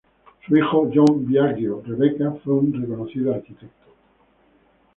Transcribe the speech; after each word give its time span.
Su 0.47 0.57
hijo, 0.57 0.89
John 0.91 1.27
Biagio 1.27 1.83
Rebecca, 1.85 2.31
fue 2.43 2.55
un 2.55 2.73
reconocido 2.73 3.35
arquitecto. 3.35 3.85